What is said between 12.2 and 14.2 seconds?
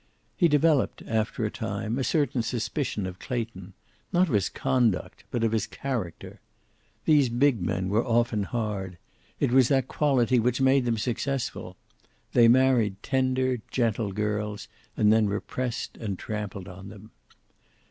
They married tender, gentle